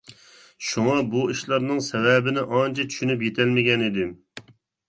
[0.69, 4.19] شۇڭا بۇ ئىشلارنىڭ سەۋەبىنى ئانچە چۈشىنىپ يېتەلمىگەنىدىم.